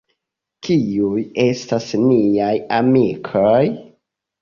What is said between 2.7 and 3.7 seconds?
amikoj?